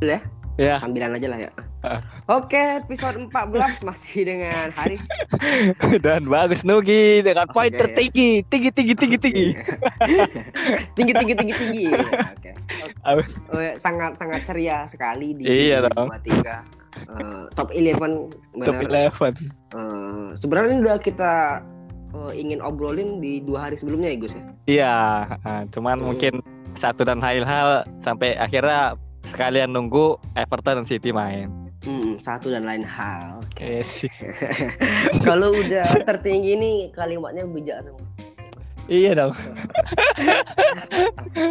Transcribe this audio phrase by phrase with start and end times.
[0.00, 0.20] ya.
[0.58, 0.74] Ya.
[0.82, 1.50] Sambilan aja lah ya.
[1.86, 2.02] Ah.
[2.26, 5.06] Oke, episode 14 masih dengan Haris.
[6.04, 7.78] Dan bagus Nugi dengan Oke, poin ya.
[7.86, 9.46] tertinggi, tinggi tinggi tinggi tinggi.
[10.98, 11.84] tinggi tinggi tinggi tinggi.
[11.94, 12.02] Ya,
[12.34, 12.50] Oke.
[13.06, 13.22] Apa?
[13.54, 16.10] Oh, ya, sangat sangat ceria sekali di Iya dong.
[16.10, 16.26] 23.
[16.98, 18.26] Eh, top 11
[18.66, 19.14] Top benar.
[19.14, 19.38] 11.
[19.38, 21.62] Eh, sebenarnya ini udah kita
[22.18, 24.42] eh, ingin obrolin di dua hari sebelumnya ya Gus ya.
[24.66, 24.94] Iya,
[25.46, 26.06] ah, cuman Hmm.
[26.10, 26.42] mungkin
[26.74, 31.52] satu dan lain hal sampai akhirnya sekalian nunggu Everton dan City main.
[31.84, 33.38] Hmm, satu dan lain hal.
[33.54, 34.10] Oke sih.
[35.26, 38.02] Kalau udah tertinggi nih kalimatnya bijak semua.
[38.88, 39.32] Iya dong.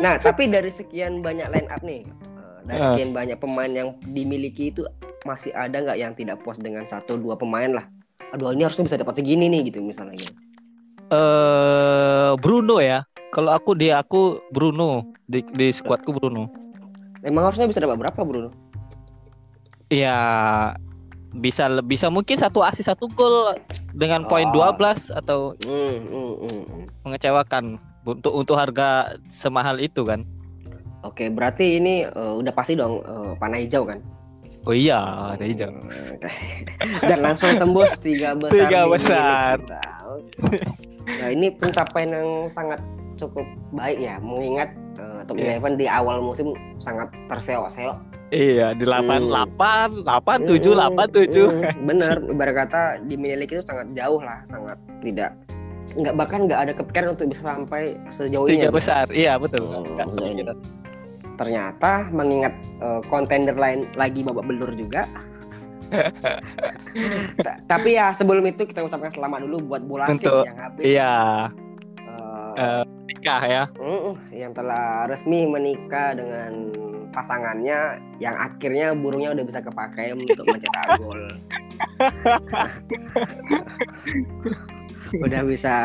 [0.03, 2.93] Nah, tapi dari sekian banyak line up nih, eh, dari Ah.
[2.93, 4.83] sekian banyak pemain yang dimiliki itu
[5.23, 7.85] masih ada nggak yang tidak puas dengan satu dua pemain lah?
[8.35, 10.33] Aduh, ini harusnya bisa dapat segini nih gitu misalnya gitu.
[11.07, 13.07] Eh Bruno ya.
[13.31, 16.51] Kalau aku dia aku Bruno di di skuadku Bruno.
[17.27, 18.49] Emang harusnya bisa dapat berapa, Bruno?
[19.91, 20.15] Iya
[21.37, 23.53] bisa bisa mungkin satu asis satu gol
[23.93, 24.73] dengan poin Oh.
[24.73, 26.83] 12 atau Hmm, hmm, hmm, hmm.
[27.03, 27.63] mengecewakan
[28.07, 30.23] untuk untuk harga semahal itu kan.
[31.05, 33.99] Oke, berarti ini eh, udah pasti dong eh, panah hijau kan?
[34.67, 34.99] Oh iya,
[35.35, 35.71] ada hijau.
[37.09, 38.67] Dan langsung tembus tiga besar.
[38.67, 39.55] Tiga besar.
[41.07, 42.83] Nah, ini pencapaian yang sangat
[43.15, 45.57] cukup baik ya, mengingat eh, top Iya.
[45.57, 47.97] 11 di awal musim sangat terseok-seok.
[48.27, 51.47] Iya, di 88, 87, Hmm, 87.
[51.47, 55.31] hmm, bener, ibarat kata dimiliki itu sangat jauh lah, sangat tidak
[55.95, 58.67] nggak bahkan nggak ada kepikiran untuk bisa sampai sejauh ini.
[58.67, 59.07] Besar.
[59.09, 59.63] Iya, betul.
[59.63, 60.43] Hmm, ini.
[61.37, 65.07] Ternyata mengingat eh, kontender lain lagi babak belur juga.
[67.39, 70.83] Ta- Tapi ya sebelum itu kita ucapkan selamat dulu buat bola Untuk- yang habis.
[70.83, 71.13] Iya,
[71.95, 72.83] eh, eh,
[73.17, 73.63] nikah ya.
[73.75, 76.69] mm, yang telah resmi menikah dengan
[77.11, 81.21] pasangannya yang akhirnya burungnya udah bisa kepakai untuk mencetak gol.
[85.23, 85.75] udah bisa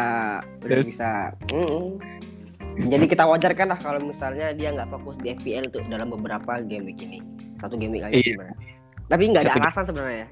[0.66, 1.96] udah bisa mm.
[2.90, 6.90] jadi kita wajarkan lah kalau misalnya dia nggak fokus di FPL tuh dalam beberapa game
[6.90, 7.22] week ini
[7.62, 8.34] satu game week aja Iya.
[8.34, 8.56] sebenarnya
[9.08, 10.26] tapi nggak ada alasan sebenarnya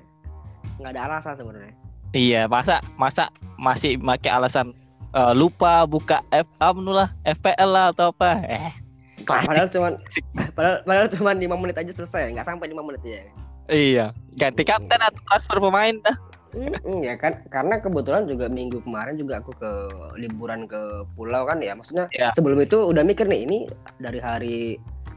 [0.80, 1.74] nggak ada alasan sebenarnya
[2.10, 4.74] Iya, masa masa masih pakai alasan
[5.10, 8.40] eh, lupa buka FA lah, FPL lah atau apa?
[8.46, 8.72] Eh,
[9.24, 9.92] padahal cuman
[10.56, 13.22] padahal, padahal cuman 5 menit aja selesai nggak sampai 5 menit ya
[13.70, 16.16] iya, ganti kapten atau transfer pemain dah.
[16.50, 19.70] Mm, ya kan karena kebetulan juga minggu kemarin juga aku ke
[20.18, 22.34] liburan ke pulau kan ya maksudnya Ya.
[22.34, 23.58] sebelum itu udah mikir nih ini
[24.02, 24.58] dari hari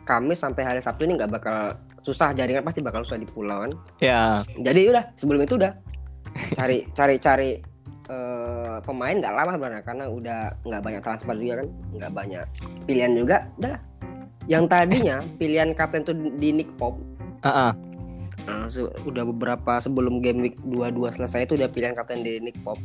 [0.05, 1.73] Kamis sampai hari Sabtu ini nggak bakal
[2.05, 5.73] susah jaringan pasti bakal susah di pulau kan Ya, jadi udah sebelum itu udah
[6.59, 7.49] cari cari cari
[8.13, 12.45] eh, pemain nggak lama sebenarnya karena udah nggak banyak transfer juga kan nggak banyak
[12.85, 13.75] pilihan juga udah
[14.45, 17.01] yang tadinya pilihan kapten tuh di Nick Pop
[17.43, 17.71] Heeh.
[18.43, 22.59] Nah, se- udah beberapa sebelum game week 22 selesai itu udah pilihan kapten di Nick
[22.63, 22.79] Pop.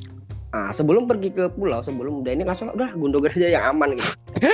[0.49, 4.13] Nah, sebelum pergi ke pulau, sebelum udah ini langsung udah Gundogan aja yang aman gitu.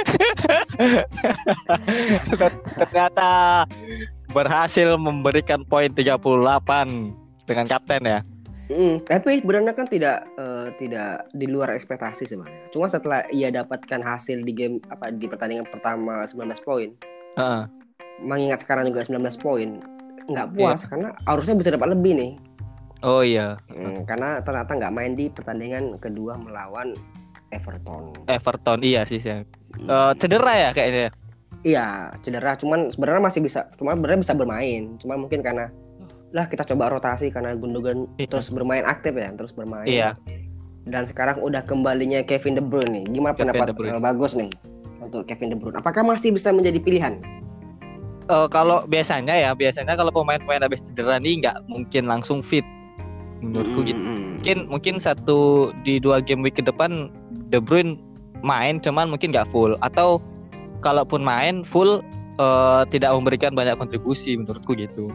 [2.80, 3.62] ternyata
[4.32, 6.18] berhasil memberikan poin 38
[7.46, 8.20] dengan kapten ya.
[8.74, 12.74] Mm, tapi sebenarnya kan tidak eh, tidak di luar ekspektasi sebenarnya.
[12.74, 16.90] Cuma setelah ia dapatkan hasil di game apa di pertandingan pertama 19 poin,
[17.38, 17.62] Heeh.
[18.18, 19.78] mengingat sekarang juga 19 poin,
[20.26, 22.32] nggak puas karena harusnya bisa dapat lebih nih.
[23.04, 26.98] Oh iya, Mm, karena ternyata nggak main di pertandingan kedua melawan
[27.54, 28.10] Everton.
[28.26, 29.22] Everton iya sih.
[29.22, 29.46] saya.
[29.78, 31.14] Eh, cedera ya kayaknya.
[31.62, 32.58] Iya, cedera.
[32.58, 34.82] Cuman sebenarnya masih bisa, cuman sebenarnya bisa bermain.
[34.98, 35.70] Cuma mungkin karena
[36.34, 38.26] lah kita coba rotasi karena Gundogan Iya.
[38.26, 39.86] terus bermain aktif ya, terus bermain.
[39.86, 40.18] Iya.
[40.84, 43.04] Dan sekarang udah kembalinya Kevin De Bruyne nih.
[43.14, 44.50] Gimana Kevin pendapat De eh, bagus nih
[44.98, 45.78] untuk Kevin De Bruyne?
[45.78, 47.22] Apakah masih bisa menjadi pilihan?
[48.26, 52.66] Eh, kalau biasanya ya, biasanya kalau pemain-pemain habis cedera nih nggak mungkin langsung fit.
[53.38, 54.00] Menurutku gitu.
[54.00, 54.42] Mm-mm.
[54.42, 57.14] Mungkin mungkin satu di dua game week ke depan
[57.48, 57.94] De Bruyne
[58.42, 59.78] main, cuman mungkin nggak full.
[59.86, 60.18] Atau
[60.82, 62.02] kalaupun main full
[62.42, 65.14] eh, tidak memberikan banyak kontribusi menurutku gitu.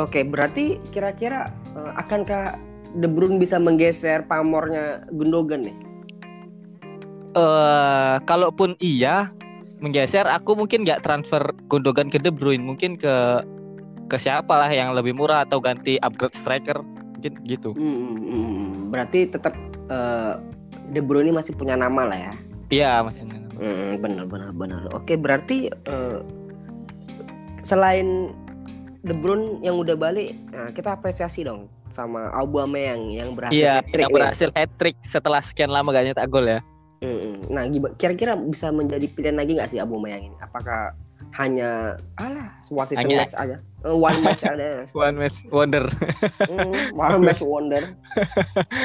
[0.00, 2.56] Oke, berarti kira-kira eh, akankah
[2.96, 5.76] De Bruyne bisa menggeser pamornya Gundogan nih?
[7.32, 9.32] eh kalaupun iya
[9.80, 11.40] menggeser, aku mungkin nggak transfer
[11.72, 13.40] Gundogan ke De Bruyne, mungkin ke
[14.12, 17.72] ke siapa lah yang lebih murah atau ganti upgrade striker, mungkin gitu.
[17.72, 18.92] Mm-mm.
[18.92, 19.56] Berarti tetap
[19.88, 20.36] eh,
[20.92, 22.32] De Bruyne masih punya nama lah ya.
[22.68, 23.16] Iya, Mas.
[23.16, 23.40] Yana.
[23.56, 24.82] Hmm, benar benar benar.
[24.92, 26.18] Oke, berarti eh,
[27.64, 28.36] selain
[29.02, 33.98] De Bruyne yang udah balik, nah, kita apresiasi dong sama Aubameyang yang berhasil Iya, hat-trick
[33.98, 34.16] yang nih.
[34.16, 36.62] berhasil hat trick setelah sekian lama gak nyetak gol ya.
[36.98, 37.50] Mm-mm.
[37.50, 40.36] Nah, kira-kira bisa menjadi pilihan lagi nggak sih Aubameyang ini?
[40.38, 40.94] Apakah
[41.34, 45.84] hanya alah one season Hanya- match aja Eh, one match ada One match wonder.
[46.38, 47.82] Hmm, one match wonder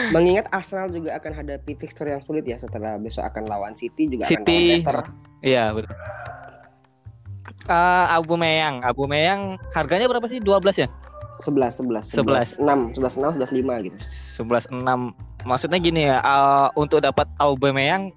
[0.09, 4.25] mengingat Arsenal juga akan hadapi fixture yang sulit ya setelah besok akan lawan City juga
[4.25, 4.49] akan City.
[4.49, 4.97] lawan Leicester
[5.39, 5.93] Iya betul.
[7.67, 10.39] Uh, Abu Meyang, Abu Meyang harganya berapa sih?
[10.39, 10.87] 12 ya?
[11.43, 12.17] 11 11.
[12.17, 13.97] 11 6 11 6 11 5 gitu
[14.41, 15.13] 11 6.
[15.45, 18.09] Maksudnya gini ya, uh, untuk dapat Aubameyang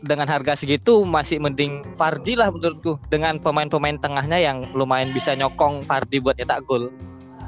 [0.00, 5.82] dengan harga segitu masih mending Fardi lah menurutku dengan pemain-pemain tengahnya yang lumayan bisa nyokong
[5.82, 6.92] Fardi buat nyetak gol.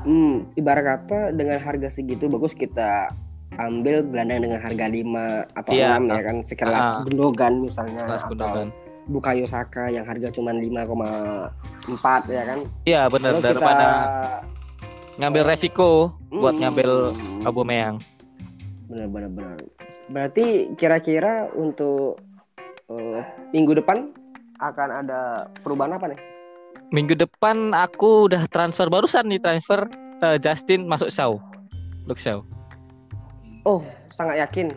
[0.02, 3.12] Hmm, ibarat kata dengan harga segitu bagus kita
[3.58, 5.98] ambil gelandang dengan harga 5 atau Iya.
[5.98, 6.98] 6 ya kan sekelas Ah.
[7.06, 8.68] Gundogan misalnya atau Gundogan.
[9.08, 12.58] Bukayo Saka yang harga cuma 5,4 ya kan.
[12.84, 13.88] Iya benar daripada
[15.16, 16.90] ngambil resiko buat Hmm, ngambil
[17.48, 17.96] Aubameyang.
[18.92, 19.56] Benar benar benar.
[20.12, 22.20] Berarti kira-kira untuk
[22.92, 23.20] eh,
[23.56, 24.12] minggu depan
[24.60, 26.20] akan ada perubahan apa nih?
[26.92, 29.88] Minggu depan aku udah transfer barusan nih transfer
[30.20, 31.32] eh, Justin masuk Shaw.
[32.04, 32.44] Luke Shaw.
[33.64, 34.72] Oh, sangat yakin.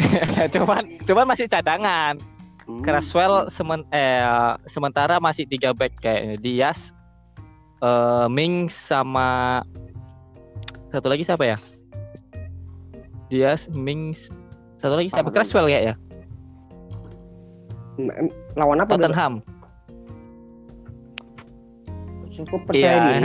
[0.54, 2.16] cuman cuman masih cadangan.
[2.70, 2.82] Hmm.
[3.50, 4.22] Semen, eh,
[4.64, 6.94] sementara masih tiga back kayaknya Diaz,
[7.80, 9.60] eh, Mings sama
[10.88, 11.58] satu lagi siapa ya?
[13.26, 14.30] Diaz, Mings,
[14.78, 15.30] satu lagi siapa?
[15.66, 15.94] Kayak ya?
[18.54, 19.10] Lawan apa besok?
[19.10, 19.34] Tottenham.
[22.30, 23.02] Cukup percaya Iya.
[23.02, 23.22] diri.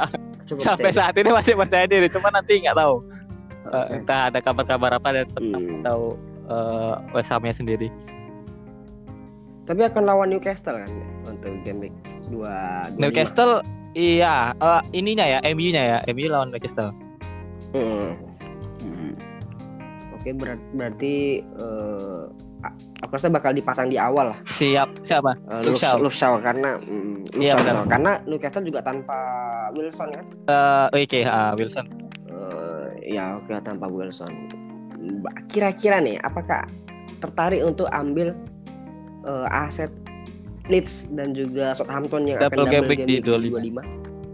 [0.48, 2.94] Cukup Sampai percaya saat ini masih percaya diri, cuman nanti nggak tahu.
[3.00, 3.16] diri.
[3.68, 5.78] Eh, entah ada kabar-kabar apa dan Tottenham Hmm.
[5.80, 6.00] atau
[6.48, 7.92] eh, West Ham-nya sendiri.
[9.68, 10.90] Tapi akan lawan Newcastle kan
[11.28, 11.96] untuk game week
[12.32, 13.60] 2 Newcastle
[13.92, 16.90] iya eh, ininya ya MU-nya ya MU lawan Newcastle.
[17.76, 18.16] Hmm.
[20.18, 21.44] Oke, berat- berarti
[22.64, 22.74] a-
[23.04, 24.38] aku rasa bakal dipasang di awal lah.
[24.50, 25.38] Siap siapa?
[25.46, 25.94] Uh, Luke Shaw.
[26.00, 27.86] Luke Shaw karena mm, Iya, benar.
[27.86, 29.14] karena Newcastle juga tanpa
[29.76, 30.24] Wilson kan.
[30.90, 31.86] Eh, Oke ah, Wilson.
[32.26, 34.32] Eh, ya oke tanpa Wilson.
[35.46, 36.66] Kira-kira nih apakah
[37.22, 38.34] tertarik untuk ambil
[39.28, 39.92] eh, aset
[40.68, 43.80] Leeds dan juga Southampton yang Double akan game double week di 25?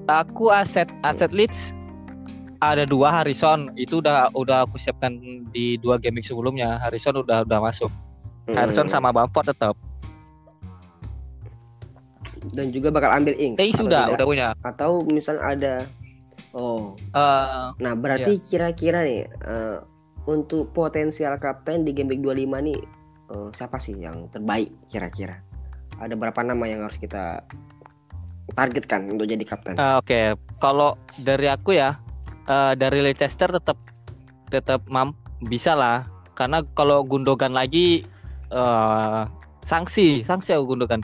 [0.07, 1.75] Aku aset aset Leeds
[2.59, 5.21] ada dua Harrison itu udah udah aku siapkan
[5.51, 7.93] di dua game week sebelumnya Harrison udah udah masuk
[8.49, 8.95] Harrison Hmm.
[8.95, 9.77] sama Bamford tetap
[12.53, 13.57] dan juga bakal ambil Ings.
[13.57, 14.15] Ings atau sudah tidak?
[14.17, 15.89] udah punya Atau misal ada
[16.55, 19.77] Oh, Eh, nah berarti kira-kira nih eh,
[20.25, 22.79] untuk potensial kapten di game week 25 nih
[23.31, 25.41] eh, siapa sih yang terbaik kira-kira?
[26.01, 27.45] Ada berapa nama yang harus kita
[28.53, 29.75] targetkan untuk jadi kapten?
[29.81, 30.21] eh, oke
[30.61, 31.97] kalau dari aku ya
[32.45, 33.81] eh, dari Leicester tetap
[34.53, 35.17] tetap mam
[35.49, 36.05] bisa lah
[36.37, 38.05] karena kalau Gundogan lagi
[38.53, 39.23] eh
[39.65, 41.01] sanksi sanksi aku Gundogan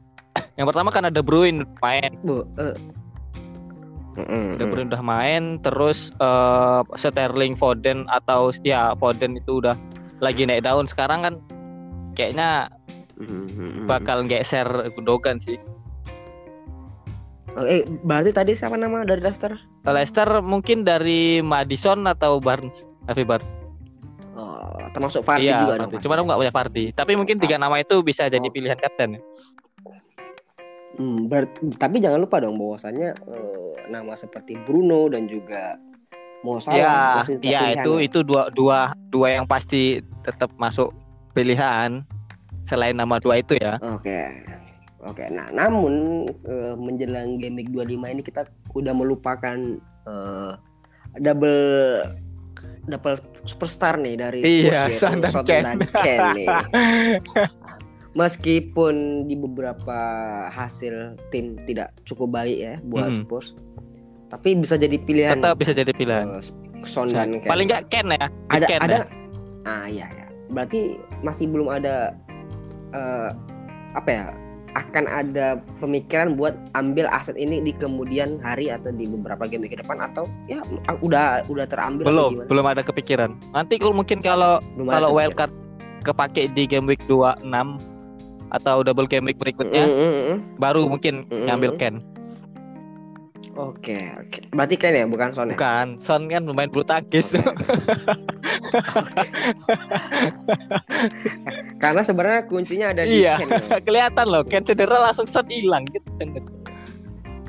[0.58, 2.72] yang pertama kan ada Bruin main Bu, eh.
[4.18, 4.70] Mm-mm, De mm.
[4.74, 9.78] Bruyne udah main terus eh, Sterling Foden atau ya Foden itu udah
[10.20, 11.34] lagi naik daun sekarang kan
[12.12, 12.68] kayaknya
[13.16, 13.84] Mm, mm, mm.
[13.84, 14.64] bakal geser
[14.94, 15.60] Gundogan sih
[17.50, 19.52] Oh, eh, berarti tadi siapa nama dari Leicester?
[19.82, 23.44] Leicester mungkin dari Madison atau Barnes Harvey Barnes
[24.32, 25.84] Oh, termasuk Vardy iya juga dong.
[25.84, 25.92] Vardy.
[25.92, 26.04] pasti.
[26.06, 28.48] cuman aku nggak punya Vardy tapi mungkin tiga nama itu bisa jadi Oh.
[28.48, 29.20] pilihan kapten ya.
[30.92, 35.76] Hmm, ber- tapi jangan lupa dong bahwasannya eh, nama seperti Bruno dan juga
[36.40, 38.02] Mo Salah ya masih tetap ya pilihan itu ya.
[38.02, 38.78] itu dua dua
[39.08, 39.82] dua yang pasti
[40.22, 40.88] tetap masuk
[41.30, 42.00] pilihan
[42.62, 44.20] selain nama dua itu ya Oke.
[45.00, 45.24] Oke.
[45.28, 45.92] Nah, namun
[46.44, 49.56] eh, menjelang game week 25 ini kita udah melupakan
[50.04, 50.52] eh,
[51.16, 51.60] double
[52.84, 55.62] double superstar nih dari Iya, Spurs yaitu dan Ken.
[55.62, 56.48] dan Ken nih.
[58.20, 58.94] Meskipun
[59.24, 59.98] di beberapa
[60.48, 63.16] hasil tim tidak cukup baik ya buat Mhm.
[63.16, 63.54] Spurs,
[64.30, 65.36] tapi bisa jadi pilihan.
[65.42, 66.38] Tetap bisa jadi pilihan.
[66.38, 66.42] Eh,
[66.88, 67.50] Son dan Ken.
[67.50, 68.26] paling nggak Ken ya?
[68.48, 68.96] Ada Ken ada.
[68.96, 69.04] ya.
[69.68, 72.16] ah iya ya berarti masih belum ada
[72.94, 73.28] eh,
[73.92, 74.26] apa ya?
[74.78, 79.74] Akan ada pemikiran buat ambil aset ini di kemudian hari atau di beberapa game ke
[79.74, 83.34] depan atau ya ah, udah udah terambil belum belum ada kepikiran.
[83.50, 85.50] Nanti kalau mungkin kalau Belum kalau wildcard
[86.06, 87.50] kepake di game week 26
[88.50, 90.36] atau double game week berikutnya Mm, mm, mm.
[90.58, 91.78] baru mungkin Mm, ngambil mm.
[91.78, 91.94] Ken
[93.52, 97.34] oke oke berarti kan ya bukan Son ya bukan Son kan lumayan bulu tangkis
[101.76, 103.34] karena sebenarnya kuncinya ada di Iya.
[103.36, 103.78] Ken ya.
[103.86, 106.06] kelihatan loh Ken cedera langsung Son hilang gitu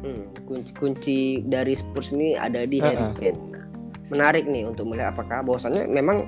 [0.01, 3.13] Hmm, kunci, kunci dari Spurs ini ada di Harry Heeh.
[3.13, 3.37] Kane.
[3.37, 3.63] Nah,
[4.09, 6.25] menarik nih untuk melihat apakah bahwasannya memang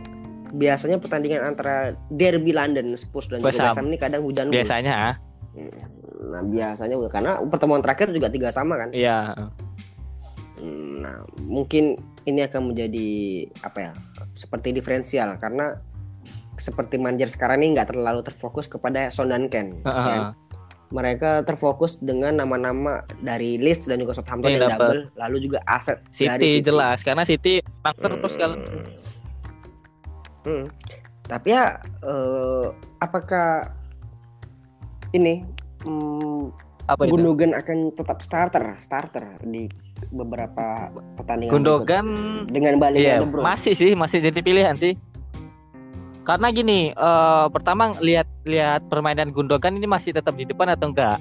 [0.54, 3.74] biasanya pertandingan antara derby London Spurs dan West Ham.
[3.84, 5.33] Ini kadang hujan biasanya Hmm.
[6.24, 8.90] Nah biasanya karena pertemuan terakhir juga tiga sama kan.
[8.90, 9.34] Iya.
[10.58, 13.10] Hmm, Nah mungkin ini akan menjadi
[13.62, 13.92] apa ya
[14.34, 15.78] seperti diferensial karena
[16.58, 19.82] seperti Manjer sekarang ini nggak terlalu terfokus kepada Son dan Ken.
[19.84, 20.08] Heeh.
[20.10, 20.20] ya.
[20.94, 25.98] Mereka terfokus dengan nama-nama dari Leeds dan juga Southampton Iya, yang double, lalu juga aset
[26.14, 28.86] City, dari jelas karena City menang terus kalau Hmm.
[30.44, 30.66] Hmm.
[31.26, 32.66] Tapi ya eh,
[33.02, 33.74] apakah
[35.14, 35.46] ini
[35.86, 36.50] hmm,
[36.84, 37.16] apa itu?
[37.16, 39.70] Gundogan akan tetap starter starter di
[40.12, 42.52] beberapa pertandingan Gundogan berikut?
[42.52, 44.98] dengan baliknya iya, masih sih, masih jadi pilihan sih.
[46.24, 51.20] Karena gini, eh, pertama lihat lihat permainan Gundogan ini masih tetap di depan atau enggak?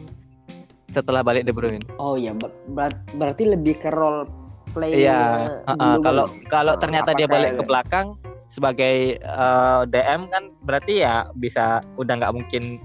[0.90, 1.82] Setelah balik De Bruyne.
[1.96, 4.28] Oh iya, ber- ber- berarti lebih ke role
[4.70, 5.06] play.
[5.06, 8.06] Iya, heeh, kalau kalau Eh, ternyata dia apakah- balik ke belakang
[8.46, 12.76] sebagai eh, DM kan berarti ya bisa udah nggak mungkin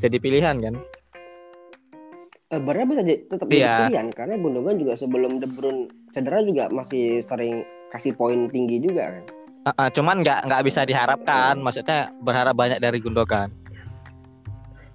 [0.00, 0.74] jadi pilihan kan?
[2.46, 3.74] Eh, berarti bisa tetap jadi Iya.
[3.90, 9.18] pilihan karena Gundogan juga sebelum De Bruyne cedera juga masih sering kasih poin tinggi juga
[9.18, 9.24] kan.
[9.66, 13.50] Heeh, cuman nggak nggak bisa diharapkan, maksudnya berharap banyak dari Gundogan.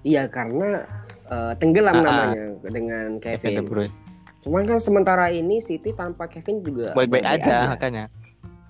[0.07, 0.87] Iya karena
[1.27, 2.03] eh, tenggelam ah.
[2.07, 3.65] namanya dengan Kevin De Kevin.
[3.67, 3.93] Bruyne.
[4.41, 8.09] Cuman kan sementara ini City tanpa Kevin juga Baik-baik aja makanya.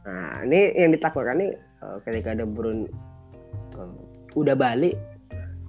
[0.04, 2.90] Nah, ini yang ditakutkan nih eh, ketika De Bruyne
[3.78, 3.94] eh,
[4.34, 4.98] udah balik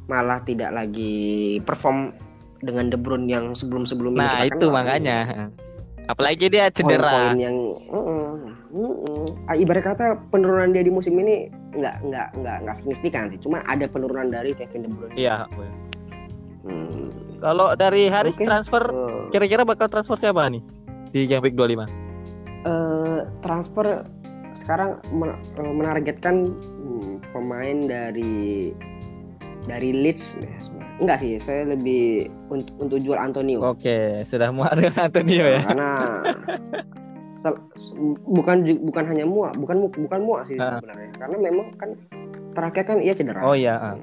[0.07, 2.11] malah tidak lagi perform
[2.63, 5.19] dengan De Bruyne yang sebelum-sebelumnya Nah itu makanya.
[6.07, 7.11] Apalagi dia cedera.
[7.11, 7.57] Poin-poin yang
[7.87, 8.23] mm-mm,
[8.75, 9.23] mm-mm.
[9.47, 13.63] Ah, ibarat kata penurunan dia di musim ini nggak nggak nggak nggak signifikan sih cuma
[13.65, 15.15] ada penurunan dari Kevin De Bruyne.
[15.15, 15.47] Iya.
[16.63, 17.11] Hmm.
[17.39, 18.47] Kalau dari Haris Oke.
[18.47, 20.63] transfer Eh, kira-kira bakal transfer siapa nih
[21.11, 21.87] di Game Week 25?
[22.63, 24.07] eh, transfer
[24.53, 28.71] sekarang men- eh, menargetkan hmm, pemain dari
[29.66, 30.50] dari Leeds ya,
[30.99, 35.62] enggak sih saya lebih untuk untuk jual Antonio Oke, sudah muat dengan Antonio ya.
[35.66, 35.90] karena
[38.23, 40.78] bukan bukan hanya muak bukan bukan muak sih Ah.
[40.78, 41.90] sebenarnya karena memang kan
[42.52, 43.97] terakhir kan ia cedera Oh iya, ah.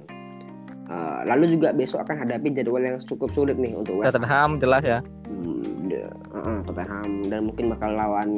[0.90, 4.52] Eh, lalu juga besok akan hadapi jadwal yang cukup sulit nih untuk West Ham Tottenham
[4.58, 5.00] jelas ya.
[5.30, 5.86] Hmm,
[6.34, 8.30] uh-uh, Tottenham dan mungkin bakal lawan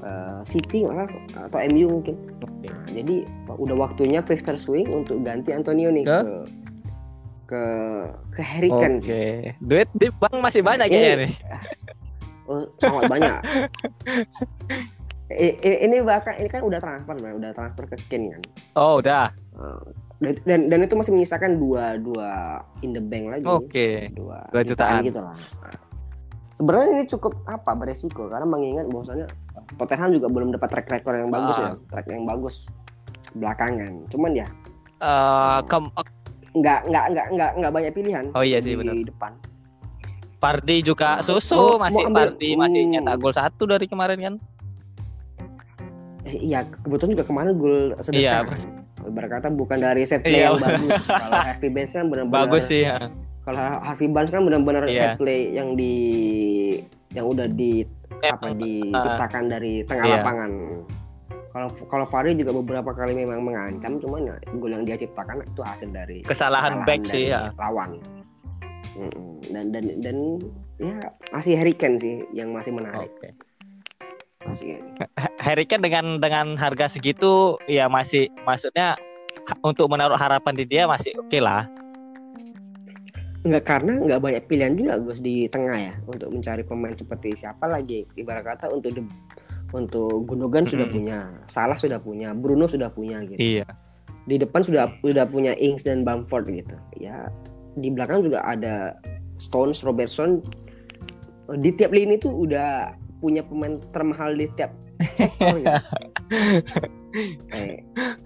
[0.00, 2.16] uh, City atau MU mungkin.
[2.66, 2.74] Oke.
[2.74, 3.16] Nah, jadi
[3.48, 6.18] udah waktunya Victor Swing untuk ganti Antonio nih Ke?
[7.46, 7.62] ke
[8.34, 8.98] ke Kane Oke.
[9.00, 9.54] sih.
[9.60, 11.32] Duit di bank masih banyak Ini- kayaknya nih.
[12.46, 13.42] Oh, sangat banyak.
[15.34, 17.42] I- ini bahkan ini kan udah transfer, man.
[17.42, 18.42] udah transfer ke Kane kan.
[18.74, 19.34] Oh, udah.
[19.50, 19.82] Uh,
[20.46, 23.42] dan, dan itu masih menyisakan dua dua in the bank lagi.
[23.42, 24.14] Oke.
[24.14, 25.02] dua, Dua jutaan.
[25.02, 25.34] gitu lah.
[25.34, 25.74] Nah,
[26.54, 29.26] Sebenarnya ini cukup apa beresiko karena mengingat bahwasanya
[29.74, 31.62] Tottenham juga belum dapat track record yang bagus Ah.
[31.62, 32.56] ya, track yang bagus
[33.32, 33.92] belakangan.
[34.06, 34.46] Cuman ya
[34.96, 35.92] Eh, kem-
[36.54, 38.24] nggak nggak nggak nggak nggak banyak pilihan.
[38.32, 38.96] Oh iya sih, di benar.
[39.02, 39.32] depan.
[40.36, 42.90] Pardi juga Mau- susu mau masih ambil- Pardi masih hmm.
[42.94, 44.34] nyetak gol satu dari kemarin kan.
[46.24, 48.02] Eh, Iya kebetulan juga kemarin gol Iya.
[48.02, 48.42] sedekah.
[48.46, 48.60] kan.
[49.06, 50.50] Ibarat kata bukan dari set play Iya.
[50.50, 51.02] yang bagus.
[51.22, 52.82] Kalau Harvey Barnes kan benar-benar Bagus sih.
[52.82, 52.96] ya.
[53.44, 54.96] Kalau Harvey Barnes kan benar-benar Iya.
[54.96, 55.94] set play yang di
[57.12, 57.86] yang udah di
[58.22, 60.14] Eh, apa diciptakan dari tengah Iya.
[60.20, 60.50] lapangan.
[61.56, 65.60] Kalau kalau Fari juga beberapa kali memang mengancam, cuman ya gol yang dia ciptakan itu
[65.64, 67.48] hasil dari kesalahan back sih dari ya.
[67.56, 67.96] lawan.
[69.52, 70.16] Dan dan dan
[70.76, 70.96] ya
[71.32, 73.08] masih Harry Kane sih yang masih menarik.
[74.44, 74.80] Masih
[75.40, 78.96] Harry Kane dengan dengan harga segitu ya masih maksudnya
[79.64, 81.68] untuk menaruh harapan di dia masih oke lah.
[83.46, 87.70] Enggak karena nggak banyak pilihan juga Gus di tengah ya untuk mencari pemain seperti siapa
[87.70, 89.14] lagi ibarat kata untuk de-
[89.70, 90.94] untuk Gundogan sudah Mm-mm.
[90.94, 91.18] punya,
[91.50, 93.38] Salah sudah punya, Bruno sudah punya gitu.
[93.38, 93.66] Iya.
[94.26, 96.74] Di depan sudah sudah punya Ings dan Bamford gitu.
[96.98, 97.30] Ya
[97.78, 98.98] di belakang juga ada
[99.38, 100.42] Stones, Robertson.
[101.62, 104.74] Di tiap lini tuh udah punya pemain termahal di tiap
[105.14, 105.70] sektor gitu.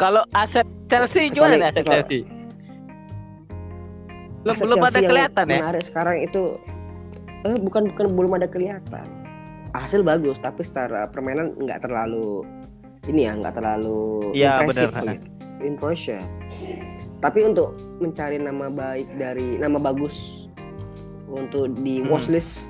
[0.01, 2.40] Kalau aset Chelsea gimana aset Chelsea?
[4.41, 5.59] Belum belum ada kelihatan ya.
[5.61, 6.57] menarik sekarang itu
[7.45, 9.07] eh bukan bukan belum ada kelihatan.
[9.71, 12.43] Hasil bagus tapi secara permainan nggak terlalu
[13.07, 16.21] ini ya nggak terlalu Iya, impresif
[17.21, 20.49] tapi untuk mencari nama baik dari nama bagus
[21.29, 22.11] untuk di Hmm.
[22.11, 22.67] watchlist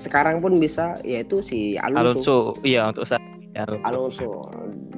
[0.00, 2.24] sekarang pun bisa yaitu si Alonso.
[2.24, 3.20] Alonso, iya untuk saya.
[3.52, 4.48] Ya, Alonso.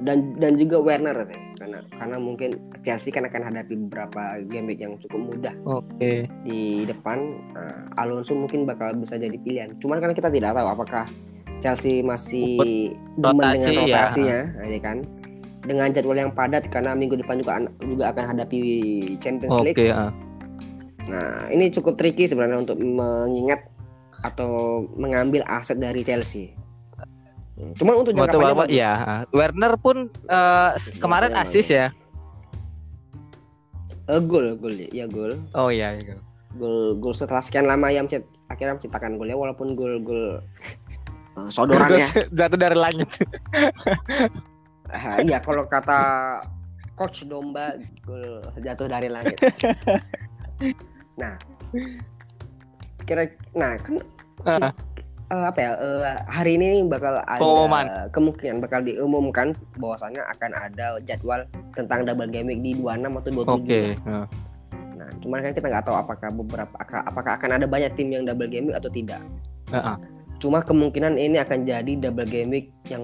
[0.07, 2.51] Dan dan juga Werner sih karena karena mungkin
[2.83, 6.27] Chelsea kan akan hadapi beberapa game yang cukup mudah Oke.
[6.43, 9.79] di depan nah, Alonso mungkin bakal bisa jadi pilihan.
[9.79, 11.07] Cuman kan kita tidak tahu apakah
[11.63, 12.59] Chelsea masih
[13.15, 13.79] demen dengan ya.
[13.79, 15.07] rotasinya, ya kan?
[15.63, 18.61] Dengan jadwal yang padat karena minggu depan juga juga akan hadapi
[19.23, 19.79] Champions League.
[19.95, 20.11] ah.
[21.07, 23.71] Nah, ini cukup tricky sebenarnya untuk mengingat
[24.27, 26.62] atau mengambil aset dari Chelsea.
[27.63, 28.75] Hmm, Cuma untuk jangka panjang bapak bagus.
[28.77, 28.93] ya
[29.31, 31.87] Werner pun eh, kemarin Iya, asis ya
[34.05, 35.39] Eh, gol, gol ya, gol.
[35.53, 36.19] oh iya iya.
[36.53, 40.43] Gol gol setelah sekian lama yang mencet- akhirnya menciptakan golnya walaupun gol-gol
[41.33, 42.11] eh, sodorannya.
[42.29, 43.07] jatuh dari langit
[44.93, 46.43] Ah, iya kalau kata
[46.93, 49.39] coach domba gol jatuh dari langit.
[51.17, 51.39] nah,
[53.01, 53.97] kira nah kan
[54.43, 54.75] Ah,
[55.33, 57.85] eh, apa ya eh, hari ini bakal ada Pengumuman.
[58.11, 61.41] kemungkinan bakal diumumkan bahwasannya akan ada jadwal
[61.73, 63.49] tentang double game week di 26 atau 27.
[63.51, 64.27] oke Nah,
[64.93, 68.23] Nah, cuman kan kita nggak tahu apakah beberapa aka- apakah akan ada banyak tim yang
[68.23, 69.19] double game week atau tidak.
[69.69, 69.97] Heeh.
[70.39, 73.03] Cuma kemungkinan ini akan jadi double game week yang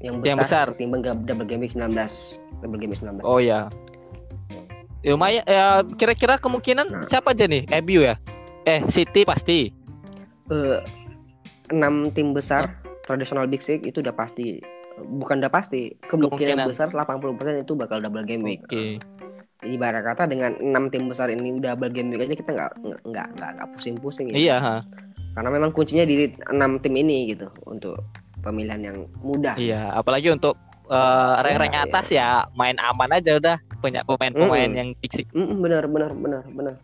[0.00, 0.66] yang besar, Yang besar.
[0.72, 1.94] ketimbang double game week 19.
[2.58, 3.22] Double game week 19.
[3.22, 3.68] oh ya
[5.00, 7.04] Ya, lumayan ya kira-kira kemungkinan Nah.
[7.06, 8.20] siapa aja nih MU ya
[8.64, 9.72] eh City pasti
[10.50, 10.78] Eh,
[11.70, 14.58] enam tim besar tradisional big six itu udah pasti
[15.00, 16.66] bukan udah pasti kemungkinan, Kemungkinan.
[16.68, 17.24] besar 80%
[17.58, 18.60] itu bakal double game week.
[18.62, 19.00] oke
[19.60, 22.70] Jadi ibarat kata dengan enam tim besar ini udah double game week aja kita nggak
[23.06, 24.40] nggak nggak nggak pusing-pusing gitu.
[24.42, 24.76] iya ha.
[25.30, 27.96] Karena memang kuncinya di enam tim ini gitu untuk
[28.40, 29.56] pemilihan yang mudah.
[29.56, 34.80] iya apalagi untuk eh, rank-rank Iya, atas ya main aman aja udah banyak pemain-pemain Mm-mm.
[34.80, 36.74] yang fiksi Mm, benar benar benar benar.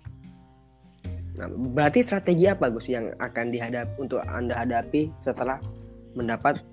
[1.36, 5.60] Nah, berarti strategi apa Gus yang akan dihadap untuk anda hadapi setelah
[6.16, 6.64] mendapat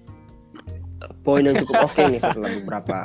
[1.22, 2.98] poin yang cukup oke nih setelah beberapa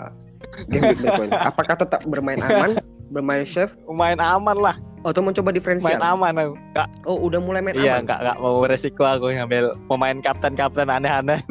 [0.71, 1.31] game week berpoin?
[1.35, 2.79] Apakah tetap bermain aman,
[3.11, 5.99] bermain chef, main aman lah atau mencoba main diferensial?
[5.99, 8.07] aman aku Nggak- Oh, udah mulai main iya aman.
[8.07, 11.43] nggak nggak mau resiko aku ngambil pemain kapten-kapten aneh-aneh.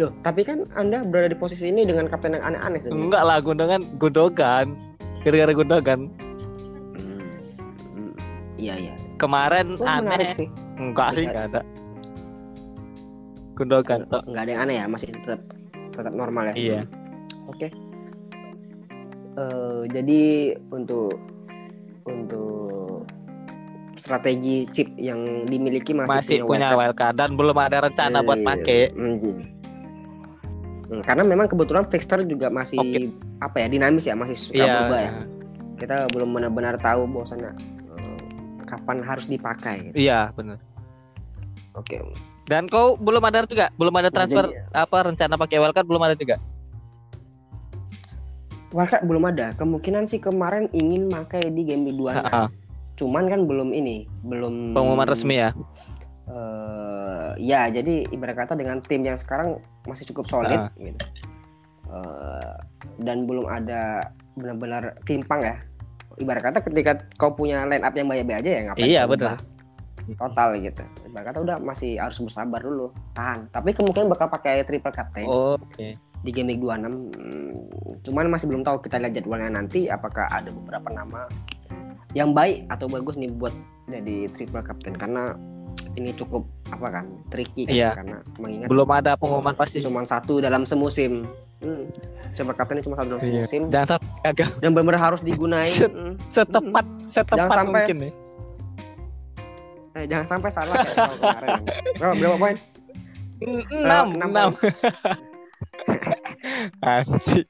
[0.00, 3.84] Loh, tapi kan anda berada di posisi ini dengan kapten yang aneh-aneh enggak lah gundogan
[4.00, 4.72] gundogan
[5.20, 6.08] gara-gara gundogan.
[8.62, 8.94] Iya iya.
[9.18, 10.48] kemarin Oh, menarik aneh sih.
[10.76, 11.60] enggak sih enggak ada
[13.52, 14.22] gundogan tok.
[14.24, 15.40] nggak ada yang aneh ya masih tetap
[15.90, 16.80] tetap normal ya Iya.
[17.46, 17.68] oke
[19.32, 20.20] Eh, jadi
[20.68, 21.16] untuk
[22.04, 23.08] untuk
[23.94, 26.76] strategi chip yang dimiliki masih, masih punya wildcard.
[26.76, 29.16] wildcard dan belum ada rencana buat Eh, pakai mm.
[30.84, 33.08] Hmm, karena memang kebetulan fixture juga masih Oke.
[33.40, 35.12] apa ya dinamis ya masih suka iya berubah ya
[35.78, 37.52] kita belum benar-benar tahu bahwasannya
[38.72, 40.08] kapan harus dipakai gitu.
[40.08, 40.56] iya benar.
[41.76, 42.00] Oke.
[42.48, 43.68] Dan kau belum ada juga?
[43.76, 46.36] Belum ada transfer jadi- apa rencana pakai wildcard belum ada juga?
[48.72, 49.52] Wildcard belum ada.
[49.60, 52.48] Kemungkinan sih kemarin ingin pakai di game di dua
[52.92, 55.56] cuman kan belum ini belum pengumuman resmi ya?
[56.28, 59.58] Eh ya jadi ibarat kata dengan tim yang sekarang
[59.88, 61.00] masih cukup solid gitu.
[61.88, 62.54] Eh,
[63.00, 65.56] dan belum ada benar-benar timpang ya
[66.18, 69.36] ibarat kata ketika kau punya line up yang baik-baik aja ya ngapain Iya, ubah
[70.18, 70.82] total gitu.
[71.06, 73.46] Ibarat kata udah masih harus bersabar dulu tahan.
[73.54, 75.26] Tapi kemungkinan bakal pakai triple captain.
[75.30, 75.94] Oh, oke.
[76.22, 77.52] Di game week 26 hmm,
[78.06, 81.26] cuman masih belum tahu kita lihat jadwalnya nanti apakah ada beberapa nama
[82.14, 83.54] yang baik atau bagus nih buat
[83.90, 84.94] jadi triple captain.
[84.94, 85.34] Karena
[85.98, 87.90] ini cukup apa kan tricky kan Iya.
[87.92, 89.82] karena mengingat belum ada pengumuman pasti.
[89.82, 91.26] Cuma satu dalam semusim
[91.62, 92.52] hmm.
[92.52, 93.30] captain ini cuma satu dalam Iya.
[93.42, 95.70] semusim jangan sampai gagal dan benar-benar harus digunain.
[95.70, 96.14] Set- Hmm.
[96.26, 98.12] setepat setepat jangan sampai mungkin nih
[99.92, 101.60] eh, jangan sampai salah kayak tahun kemarin.
[101.96, 102.56] Berapa, berapa poin?
[103.42, 104.06] Enam.
[104.14, 104.50] Enam enam
[106.84, 107.48] anjing.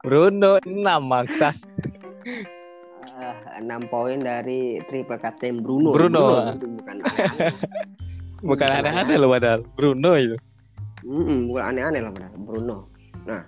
[0.00, 1.52] Bruno enam maksa.
[3.14, 5.92] Ah, enam poin dari triple captain Bruno.
[5.92, 6.52] Bruno.
[6.52, 7.52] itu bukan aneh-aneh.
[8.42, 9.60] bukan aneh-aneh loh padahal.
[9.72, 10.36] Bruno itu.
[11.04, 12.76] Mm-mm, bukan aneh-aneh lah benar Bruno.
[13.24, 13.42] Nah,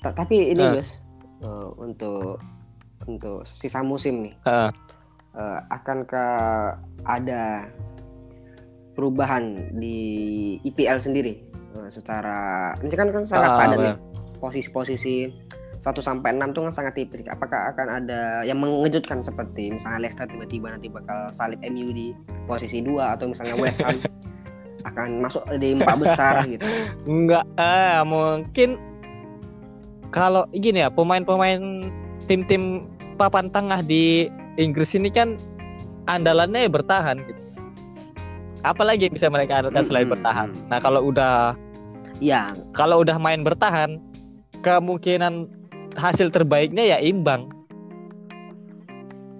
[0.00, 0.72] ta- tapi ini Ah.
[0.72, 1.00] Gus
[1.40, 2.38] eh, untuk
[3.02, 4.70] untuk sisa musim nih Ah.
[5.32, 7.66] eh, akankah ada
[8.92, 9.98] perubahan di
[10.62, 11.34] IPL sendiri
[11.72, 13.96] Eh, secara ini kan kan sangat Ah, padat nih
[14.36, 15.32] posisi-posisi
[15.80, 17.24] 1 sampai 6 tuh kan sangat tipis.
[17.24, 22.12] Apakah akan ada yang mengejutkan seperti misalnya Leicester tiba-tiba nanti bakal salib MU di
[22.44, 23.96] posisi 2 atau misalnya West Ham
[24.84, 26.66] akan masuk di empat besar gitu.
[27.06, 28.76] Enggak, eh mungkin
[30.12, 31.88] kalau gini ya pemain-pemain
[32.28, 34.28] tim-tim papan tengah di
[34.60, 35.40] Inggris ini kan
[36.06, 37.40] andalannya ya bertahan gitu.
[38.62, 40.14] Apalagi yang bisa mereka andalkan selain Mm-mm.
[40.20, 40.48] bertahan.
[40.70, 41.56] Nah kalau udah
[42.22, 43.98] Iya, kalau udah main bertahan,
[44.62, 45.50] kemungkinan
[45.98, 47.50] hasil terbaiknya ya imbang.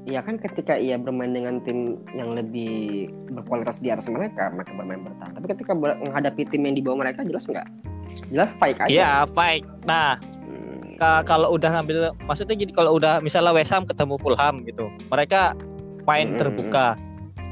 [0.03, 4.99] Iya kan ketika ia bermain dengan tim yang lebih berkualitas di atas mereka, mereka bermain
[4.99, 5.39] bertahan.
[5.39, 7.67] Tapi ketika menghadapi tim yang di bawah mereka jelas nggak?
[8.35, 8.91] Jelas fight aja.
[8.91, 9.63] Iya, fight.
[9.87, 14.67] Nah, Hmm, ka- kalau udah ngambil maksudnya gini kalau udah misalnya West Ham ketemu Fulham
[14.67, 15.55] gitu mereka
[16.03, 16.41] main Mm-mm.
[16.43, 16.99] terbuka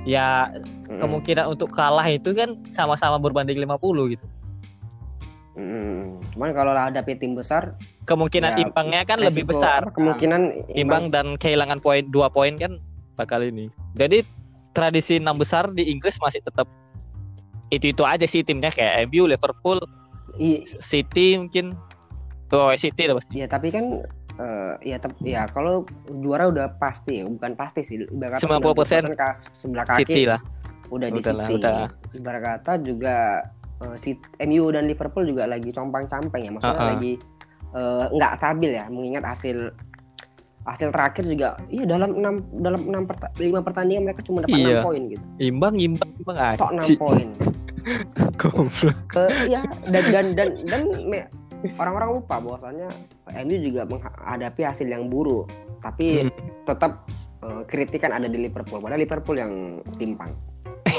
[0.03, 0.51] ya
[0.85, 0.99] Mm-mm.
[0.99, 4.27] kemungkinan untuk kalah itu kan sama-sama berbanding 50 gitu
[5.55, 6.19] Mm-mm.
[6.35, 7.79] Cuman kalau hadapi tim besar
[8.11, 9.87] kemungkinan Ya, imbangnya kan lebih besar.
[9.89, 11.09] kemungkinan imbang.
[11.09, 12.83] dan kehilangan poin dua poin kan
[13.15, 13.71] bakal ini.
[13.95, 14.27] Jadi
[14.71, 16.67] tradisi enam besar di Inggris masih tetap
[17.69, 19.79] itu itu aja sih timnya kayak MU Liverpool
[20.37, 21.79] i- City mungkin.
[22.51, 23.33] Oh City lah pasti.
[23.33, 24.03] Ya tapi kan
[24.37, 25.87] eh, ya tep- ya kalau
[26.19, 30.41] juara udah pasti ya bukan pasti sih ibarat 90% 90% kas- sebelah kaki City lah.
[30.89, 31.55] udah di Udah lah, City.
[31.61, 31.87] udah.
[32.13, 33.17] ibarat kata juga
[33.81, 36.91] eh, City- MU dan Liverpool juga lagi compang-camping ya maksudnya Uh-uh.
[36.91, 37.13] lagi
[38.11, 39.71] nggak stabil ya mengingat hasil
[40.61, 44.67] hasil terakhir juga iya dalam enam dalam enam perta- lima pertandingan mereka cuma dapat Iya.
[44.71, 47.29] enam poin gitu imbang imbang imbang tok enam aja poin
[48.41, 48.97] Goblok.
[49.17, 50.83] Eh, ya dan dan dan dan
[51.77, 52.89] orang-orang lupa bahwasannya
[53.41, 55.49] MU juga menghadapi hasil yang buruk
[55.81, 56.33] tapi Hmm.
[56.65, 57.09] tetap
[57.41, 59.53] eh, kritikan ada di Liverpool padahal Liverpool yang
[59.97, 60.29] timpang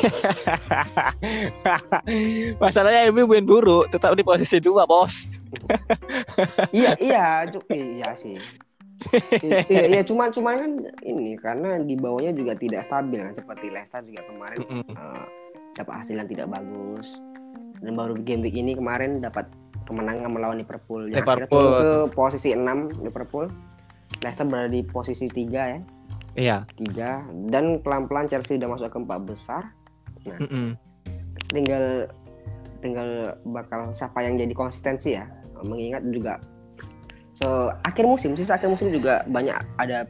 [2.63, 5.27] Masalahnya MU main buruk, tetap di posisi dua bos.
[6.77, 8.37] iya iya iya sih
[9.41, 14.05] iya iya cuma cuma kan ini karena di bawahnya juga tidak stabil kan seperti Leicester
[14.05, 14.85] juga kemarin Mm-mm.
[14.93, 15.23] eh,
[15.73, 17.17] dapat hasil yang tidak bagus
[17.81, 19.49] dan baru game week ini kemarin dapat
[19.89, 21.49] kemenangan melawan Liverpool yang Liverpool.
[21.49, 23.49] turun ke posisi 6 Liverpool
[24.21, 25.81] Leicester berada di posisi 3 ya
[26.31, 26.63] Iya.
[26.79, 29.67] tiga dan pelan-pelan Chelsea udah masuk ke empat besar
[30.25, 30.77] Mm-mm.
[31.47, 32.07] tinggal
[32.79, 33.09] tinggal
[33.45, 35.25] bakal siapa yang jadi konsistensi ya
[35.61, 36.41] mengingat juga
[37.31, 40.03] so akhir musim sih akhir musim juga banyak ada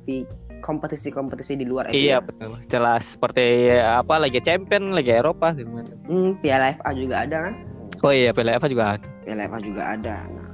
[0.62, 2.28] kompetisi-kompetisi di luar Iya EPL.
[2.28, 2.52] betul.
[2.68, 3.44] Jelas seperti
[3.74, 5.98] apa Liga Champion, Liga Eropa macam.
[6.06, 7.54] Hmm, Piala FA juga ada kan
[8.02, 9.08] Oh iya, Piala FA juga ada.
[9.22, 10.50] Piala FA juga ada nah,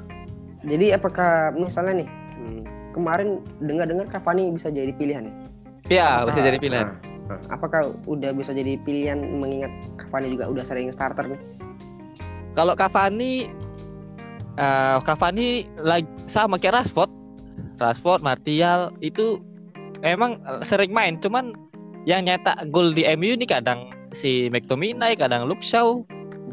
[0.63, 2.59] jadi apakah misalnya nih hmm,
[2.91, 3.27] kemarin
[3.59, 5.35] dengar-dengar Cavani bisa jadi pilihan nih
[5.87, 6.87] Iya, Apakah- bisa jadi pilihan.
[6.87, 7.06] nah, nah,
[7.49, 11.41] apakah udah bisa jadi pilihan mengingat Cavani juga udah sering starter nih?
[12.57, 13.51] Kalau Cavani
[14.57, 17.11] eh Cavani lagi sama kayak Rashford.
[17.77, 19.37] Rashford, Martial itu
[20.01, 21.53] emang sering main, cuman
[22.09, 26.01] yang nyetak gol di MU ini kadang si McTominay, kadang Luke Shaw,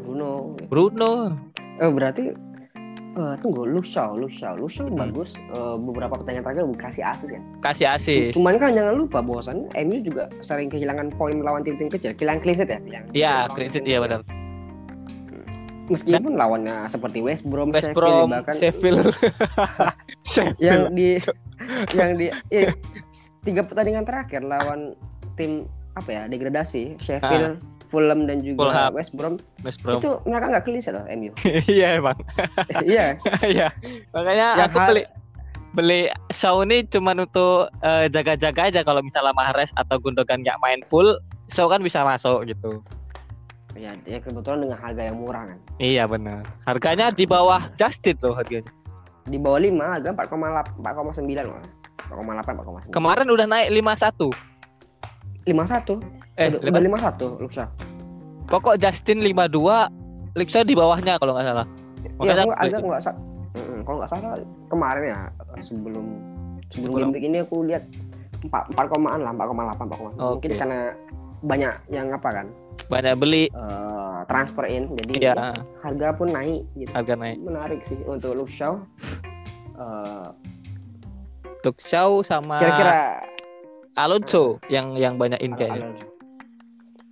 [0.05, 0.53] Bruno.
[0.69, 1.33] Bruno.
[1.81, 2.29] Eh berarti
[3.15, 4.99] eh tunggu Lushao, Lushao, Lushao Hmm.
[4.99, 5.39] bagus.
[5.39, 7.43] Eh, beberapa pertandingan terakhir kasih asis kan.
[7.63, 8.35] Kasih asis.
[8.35, 12.11] Cuman kan jangan lupa bahwasannya MU juga sering kehilangan poin melawan tim-tim kecil.
[12.11, 12.79] Kehilangan clean sheet ya?
[13.15, 14.21] Iya, clean sheet iya benar.
[15.85, 19.05] Meskipun lawannya seperti West Brom, West Sheffield, Brom, bahkan Sheffield.
[20.57, 20.97] yang Sheffield.
[20.97, 21.09] di
[21.93, 22.73] yang di iya,
[23.45, 24.97] tiga pertandingan terakhir lawan
[25.37, 28.67] tim apa ya degradasi Sheffield, Fulham dan juga.
[28.67, 28.91] Fulham.
[28.93, 29.97] West Brom West Brom.
[29.97, 31.31] itu mereka nggak sheet loh MU.
[31.69, 32.17] Iya emang.
[32.85, 33.05] Iya.
[33.53, 33.67] Iya.
[34.11, 35.03] Makanya Yang aku hal- beli
[35.75, 40.79] beli Shaw ini cuman untuk eh, jaga-jaga aja kalau misalnya Mahrez atau Gundogan nggak main
[40.83, 41.19] full,
[41.51, 42.79] Shaw kan bisa masuk gitu.
[43.75, 45.59] Ya, ya kebetulan dengan harga yang murah kan.
[45.77, 46.47] Iya benar.
[46.63, 48.71] Harganya di bawah Justin loh harganya.
[49.25, 51.49] di bawah 5 harga 4,8 4,9
[52.23, 54.31] malah 4,8 4,9 Kemarin udah naik 51.
[55.43, 57.65] 51 Eh, udah, lima- udah 51 Luxa
[58.45, 59.89] pokok Justin 52,
[60.35, 61.65] Lixa di bawahnya kalau nggak salah.
[62.21, 63.11] iya aku agak nggak sa
[63.55, 64.35] Mm-mm, kalau nggak salah
[64.67, 65.19] kemarin ya
[65.59, 66.05] sebelum
[66.69, 67.09] sebelum, Sebelum.
[67.09, 67.83] game ini aku lihat
[68.43, 70.49] 4 4 komaan lah 4,8 4,9 mungkin Oke.
[70.53, 70.79] karena
[71.41, 72.47] banyak yang apa kan
[72.85, 75.33] banyak beli eh, transfer in jadi ya
[75.79, 77.37] harga pun naik gitu harga naik.
[77.39, 78.75] menarik sih untuk Luxa
[79.73, 80.27] Eh,
[81.61, 83.19] Luke Shaw sama kira-kira
[83.95, 85.83] Alonso yang yang banyakin kayaknya.
[85.83, 86.05] Alonso.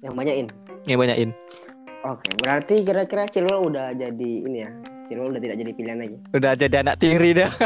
[0.04, 0.48] Yang banyak in
[0.84, 1.30] Yang banyakin.
[2.04, 4.70] Oke, berarti kira-kira Chilwell udah jadi ini ya.
[5.08, 6.18] Chilwell udah tidak jadi pilihan lagi.
[6.30, 7.52] Udah jadi anak tiri dah.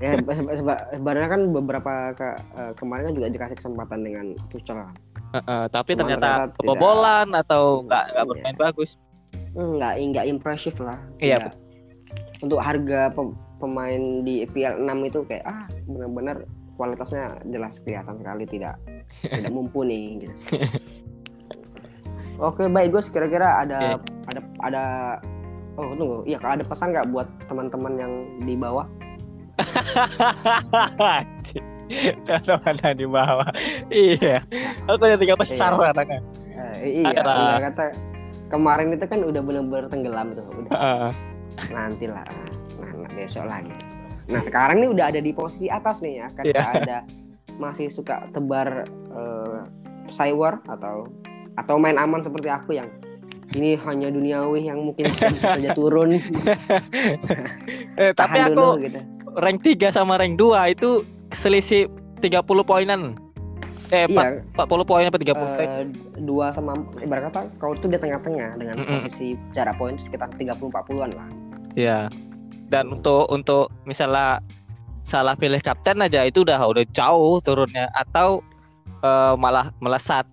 [0.00, 4.72] Ya, seba- seba- sebenarnya kan beberapa ke, eh, kemarin kan juga dikasih kesempatan dengan Tuchel
[4.74, 4.96] kan.
[5.30, 8.30] Heeh, tapi Cuman ternyata ternyata tidak- kebobolan atau nggak nggak Iya.
[8.32, 8.90] bermain bagus.
[9.52, 10.96] Enggak, enggak impresif lah.
[11.20, 11.52] Iya.
[12.40, 16.36] Untuk harga pem- pemain di EPL 6 itu kayak ah benar-benar
[16.80, 18.80] kualitasnya jelas kelihatan sekali tidak
[19.20, 20.32] tidak mumpuni gitu.
[22.40, 24.00] Oke, baik Gus, kira-kira ada
[24.32, 24.84] ada ada
[25.80, 26.26] Oh, tunggu.
[26.28, 28.12] Iya, ada pesan nggak buat teman-teman yang
[28.44, 28.84] di bawah?
[32.28, 33.48] Kalau ada di bawah.
[33.88, 34.44] Iya.
[34.84, 35.96] Aku udah tiga besar Iya.
[35.96, 36.20] anaknya.
[36.80, 37.84] Eh, iya, udah kata
[38.52, 41.12] kemarin itu kan udah benar-benar tenggelam tuh, udah Heeh.
[41.72, 42.24] nanti lah,
[42.78, 43.72] nah, nah, besok lagi.
[44.30, 46.54] Nah sekarang nih udah ada di posisi atas nih ya, kan Iya.
[46.54, 46.98] nggak ada
[47.56, 49.60] masih suka tebar eh,
[50.08, 51.10] cywar atau
[51.54, 52.88] atau main aman seperti aku yang
[53.50, 56.14] ini hanya duniawi yang mungkin bisa saja turun.
[57.96, 59.00] Eh, tapi Tahan aku dulu gitu.
[59.36, 61.90] rank 3 sama rank 2 itu selisih
[62.20, 63.18] 30 poinan.
[63.90, 65.66] Eh, Iya, 40 poin apa 30 poin?
[65.68, 65.84] eh,
[66.16, 68.86] dua sama ibarat kata kau tuh di tengah-tengah dengan Mm-mm.
[68.96, 71.28] posisi jarak poin itu sekitar 30 40-an lah.
[71.74, 71.98] Iya.
[72.70, 74.38] Dan untuk untuk misalnya
[75.02, 78.40] salah pilih kapten aja itu udah udah jauh turunnya atau
[79.02, 80.24] eh, malah melesat.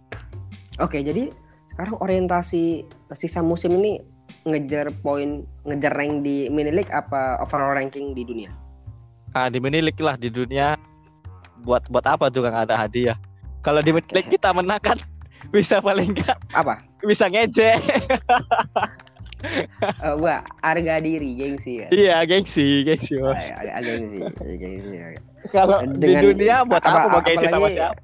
[0.78, 1.34] Oke, jadi
[1.74, 2.86] sekarang orientasi
[3.18, 3.98] sisa musim ini
[4.46, 8.54] ngejar poin, ngejar rank di mini league apa overall ranking di dunia?
[9.34, 10.78] Ah, di mini league lah di dunia
[11.66, 13.18] buat buat apa juga nggak ada hadiah.
[13.66, 14.98] Kalau di mini league kita menang kan
[15.56, 16.78] bisa paling enggak Apa?
[17.02, 17.82] bisa ngejek.
[19.38, 21.88] Eh, gua harga diri, gengsi ya.
[21.90, 23.38] iya, gengsi, gengsi, Bos.
[23.38, 24.18] Eh, Agak gengsi,
[24.58, 24.94] gengsi.
[24.96, 25.08] ya.
[25.48, 28.02] Kalau di Dengan- dunia buat apa- apa mau gengsi sama siapa?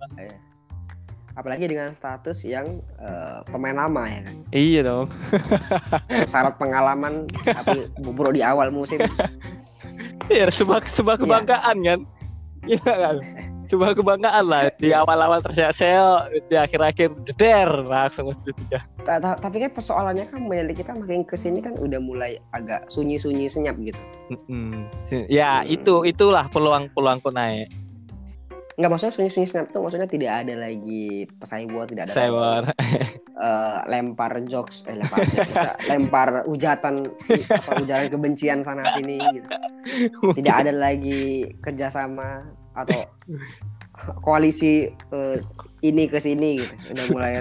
[1.34, 2.65] Apalagi dengan status yang
[3.00, 4.36] eh, pemain lama ya kan.
[4.52, 5.08] Iya dong.
[6.24, 9.02] Syarat pengalaman tapi buruk di awal musim.
[10.30, 11.24] Iya, sebuah sebuah Iya.
[11.26, 12.00] kebanggaan kan.
[12.63, 13.17] Iya kan?
[13.73, 18.86] Sebuah kebanggaan lah di awal-awal terseok di akhir-akhir jeder langsung masuk tiga.
[19.01, 23.73] Tapi kan persoalannya kan menilik kita makin ke sini kan udah mulai agak sunyi-sunyi senyap
[23.81, 23.97] gitu.
[24.29, 24.86] Mm-mm.
[25.25, 25.73] Ya Hmm.
[25.73, 27.73] itu itulah peluang-peluangku naik.
[28.77, 32.62] Nggak maksudnya sunyi-sunyi senyap tuh maksudnya tidak ada lagi pesaing buat tidak ada Cyber.
[33.33, 35.57] eh, lempar jokes eh lempar jokes,
[35.89, 37.09] lempar hujatan
[37.49, 39.49] apa ujaran kebencian sana sini gitu.
[40.38, 43.05] Tidak ada lagi kerjasama atau
[44.25, 45.38] koalisi eh,
[45.86, 46.93] ini ke sini gitu.
[46.93, 47.33] Udah mulai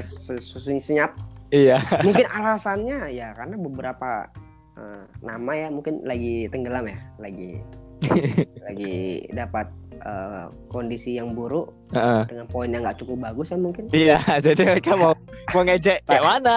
[0.79, 1.16] senyap.
[1.53, 1.81] Iya.
[2.01, 4.29] Mungkin alasannya ya karena beberapa
[4.77, 7.61] eh, nama ya mungkin lagi tenggelam ya, lagi
[8.66, 9.68] lagi dapat
[10.01, 12.29] eh, kondisi yang buruk Heeh.
[12.29, 13.88] dengan poin yang nggak cukup bagus ya mungkin.
[13.92, 15.12] Iya, jadi mereka mau
[15.53, 16.57] mau ngejek kayak mana?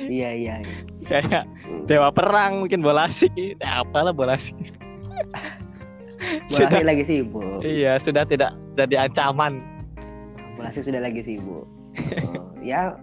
[0.00, 0.54] iya iya.
[0.60, 0.76] iya.
[1.08, 1.44] kayak
[1.88, 3.32] dewa perang mungkin bola asik.
[3.60, 4.56] Nah, apalah bola asik.
[6.46, 7.60] Sudah, lagi sibuk.
[7.66, 9.58] iya, sudah tidak jadi ancaman.
[10.54, 11.66] Bola Asik sudah lagi sibuk.
[12.24, 12.94] Oh, ya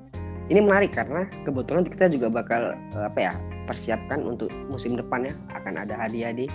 [0.49, 3.33] ini menarik karena kebetulan kita juga bakal eh, apa ya
[3.69, 6.49] persiapkan untuk musim depan ya akan ada hadiah di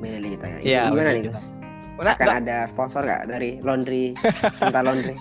[0.00, 0.58] Meli kita ya.
[0.60, 1.52] Iya, gimana nih Gus?
[1.94, 4.18] Nggak- Akan ada sponsor nggak dari laundry
[4.58, 5.14] cinta laundry?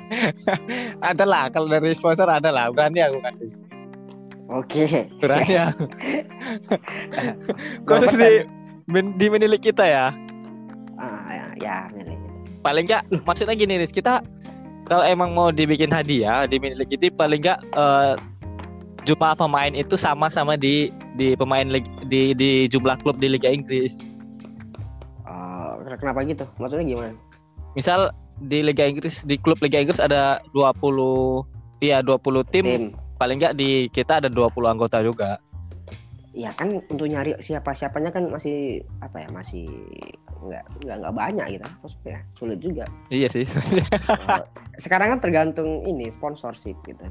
[1.10, 3.50] ada lah kalau dari sponsor ada lah berani aku kasih
[4.50, 5.10] Oke.
[5.18, 5.82] berani aku
[7.86, 8.46] khusus di
[8.90, 10.06] men- di menilik kita ya
[10.96, 12.12] Ah, ya, ya Meli.
[12.60, 14.20] paling enggak maksudnya gini Riz kita
[14.84, 18.14] kalau emang mau dibikin hadiah di menilik itu paling enggak eh,
[19.02, 21.64] jumlah pemain itu sama sama di di pemain
[22.04, 24.02] di di jumlah klub di Liga Inggris
[25.24, 26.44] Oh, kenapa gitu?
[26.58, 27.14] Maksudnya gimana?
[27.72, 28.10] misal
[28.42, 31.46] di Liga Inggris di klub Liga Inggris ada 20
[31.80, 32.18] iya 20
[32.50, 32.82] tim, Tim.
[33.14, 35.38] paling enggak di kita ada 20 anggota juga
[36.30, 39.66] Ya kan untuk nyari siapa-siapanya kan masih apa ya masih
[40.40, 41.66] nggak nggak nggak banyak gitu.
[41.82, 42.84] Maksudnya sulit juga.
[43.10, 43.44] Iya sih.
[44.78, 47.02] Sekarang kan tergantung ini sponsorship gitu.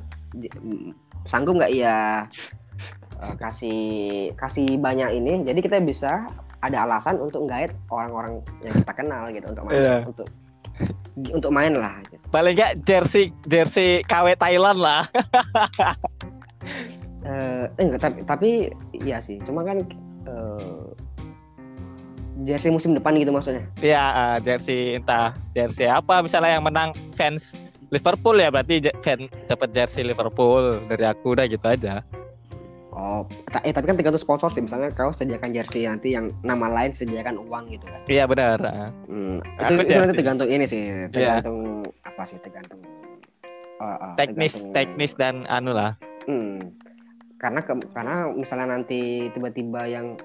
[0.63, 0.95] Mm,
[1.27, 2.23] sanggup nggak ya
[3.19, 3.79] eh, kasih
[4.33, 5.43] kasih banyak ini?
[5.43, 6.23] Jadi kita bisa
[6.59, 9.95] ada alasan untuk nggait orang-orang yang kita kenal gitu untuk masuk Iya.
[10.03, 10.27] untuk
[11.35, 12.19] untuk main lah gitu.
[12.31, 15.03] paling enggak jersey jersey KW Thailand lah
[17.19, 18.49] Eh, eh, enggak, tapi tapi
[18.95, 19.43] iya sih.
[19.43, 19.83] Cuma kan
[20.27, 20.83] eh,
[22.47, 23.67] jersey musim depan gitu maksudnya.
[23.83, 24.03] Ya
[24.35, 27.55] eh, jersey entah jersey apa misalnya yang menang fans
[27.89, 32.05] Liverpool ya berarti fan dapat jersey Liverpool dari aku udah gitu aja.
[32.89, 33.23] Oh
[33.63, 34.63] eh tapi kan tergantung sponsor sih.
[34.63, 37.99] Misalnya kau sediakan jersey nanti yang nama lain sediakan uang gitu kan.
[38.07, 38.59] Iya benar.
[39.09, 42.79] Hmm, Aku itu, itu nanti tergantung ini sih, tergantung apa sih, tergantung
[43.79, 45.95] uh, uh, teknis tergantung- teknis dan anu lah.
[46.27, 46.59] Hmm,
[47.39, 50.19] karena ke, karena misalnya nanti tiba-tiba yang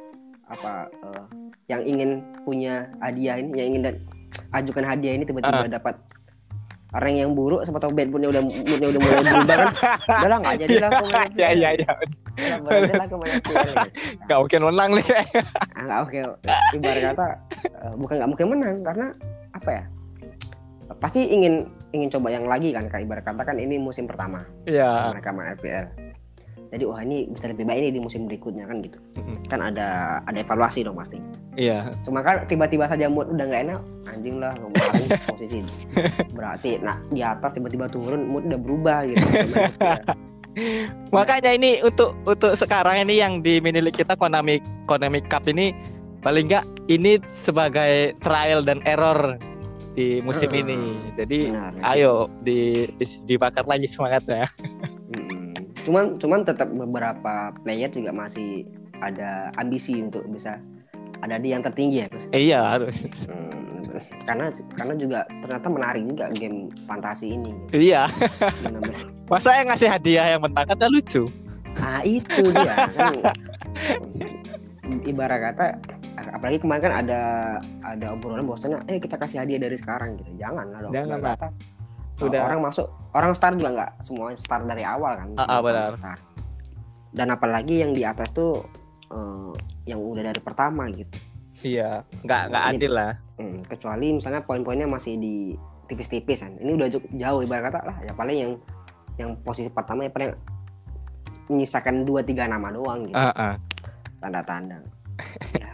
[0.51, 1.25] apa, uh,
[1.71, 3.97] yang ingin punya hadiah ini, yang ingin dan
[4.51, 5.97] ajukan hadiah ini tiba-tiba dapat
[6.95, 9.71] rank yang buruk, siapa tahu bad moodnya udah moodnya udah mulai berubah kan,
[10.07, 11.93] udah lah nggak jadi lah main ya ya ya.
[12.35, 12.59] Udah,
[14.27, 15.07] nggak mungkin menang nih.
[15.75, 16.19] Ah, nggak oke.
[16.75, 17.27] Ibarat kata
[17.63, 19.07] eh, bukan nggak mungkin menang karena
[19.55, 19.85] apa ya?
[21.03, 24.47] Pasti ingin ingin coba yang lagi kan kayak ibarat kata kan ini musim pertama.
[24.67, 26.04] Ya mereka main FPL
[26.75, 28.99] jadi wah ini bisa lebih baik nih di musim berikutnya kan gitu.
[29.15, 29.47] Mm-mm.
[29.47, 31.23] kan ada ada evaluasi dong pasti.
[31.55, 31.95] Iya.
[32.03, 35.59] Cuma kan tiba-tiba saja mood udah nggak enak anjing lah kemarin posisi
[36.35, 39.23] berarti nah di atas tiba-tiba turun mood udah berubah gitu.
[41.11, 44.59] Makanya ini untuk untuk sekarang ini yang di mini league kita Konami
[44.91, 45.71] Konami Cup ini
[46.23, 49.39] paling nggak ini sebagai trial dan error
[49.95, 50.63] di musim Heeh.
[50.67, 50.79] ini.
[51.15, 54.47] Jadi Benar, ayo di, di- dibakar lagi semangatnya.
[55.85, 58.65] cuman cuman tetap beberapa player juga masih
[59.05, 60.59] ada ambisi untuk bisa
[61.21, 62.25] ada di yang tertinggi ya Gus.
[62.33, 62.97] Eh, iya harus.
[63.29, 63.97] Hmm,
[64.29, 67.53] karena karena juga ternyata menarik juga game fantasi ini.
[67.73, 68.11] Iya.
[69.33, 71.29] Masa yang ngasih hadiah yang menang kan lucu.
[71.81, 73.15] Ah itu dia kan.
[75.05, 75.65] Ibarat kata
[76.15, 77.21] apalagi kemarin kan ada
[77.83, 80.31] ada obrolan bahwasanya eh kita kasih hadiah dari sekarang gitu.
[80.37, 80.93] Jangan lah dong.
[80.93, 81.37] Jangan lah.
[82.15, 82.43] Kata, Udah.
[82.47, 85.29] orang masuk orang start juga nggak semuanya start dari awal kan.
[85.35, 85.91] Ah, Sama-sama benar.
[85.95, 86.21] start.
[87.15, 88.63] Dan apalagi yang di atas tuh
[89.11, 89.53] eh,
[89.87, 91.15] yang udah dari pertama gitu.
[91.63, 92.03] Iya.
[92.23, 93.13] Nggak nggak adil lah.
[93.39, 95.55] Hmm, kecuali misalnya poin-poinnya masih di
[95.87, 96.55] tipis-tipis kan.
[96.59, 97.97] Ini udah cukup jauh ibarat kata lah.
[98.03, 98.53] Ya paling yang
[99.15, 100.35] yang posisi pertama ya paling
[101.47, 103.15] menyisakan dua tiga nama doang gitu.
[103.15, 103.55] Ah, ah.
[104.19, 104.81] Tanda-tanda.
[105.55, 105.71] Ya,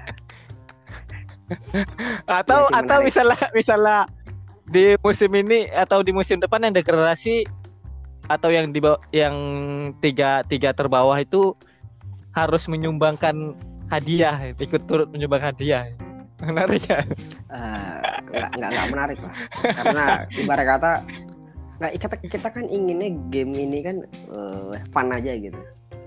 [2.42, 3.07] Atau sih, atau menarik.
[3.11, 3.98] misalnya misalnya
[4.70, 7.42] di musim ini atau di musim depan yang degradasi
[8.30, 8.78] atau yang di
[9.11, 9.35] yang
[9.98, 11.59] tiga tiga terbawah itu
[12.30, 13.59] harus menyumbangkan
[13.90, 15.90] hadiah ikut turut menyumbang hadiah
[16.38, 17.02] menarik ya
[17.52, 17.94] eh,
[18.30, 19.35] nggak nggak nggak menarik lah.
[19.61, 20.92] Karena ibarat kata
[21.80, 25.61] nggak kita kita kan inginnya game ini kan eh, fun aja gitu.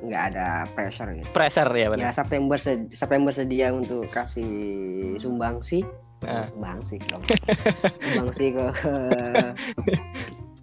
[0.04, 1.28] Nggak ada pressure gitu.
[1.32, 5.86] pressure ya Ya benar September sed- September sedia untuk kasih sumbangsi
[6.24, 6.44] Nah.
[6.44, 7.24] sumbangsi dong
[8.02, 8.66] sumbangsi ke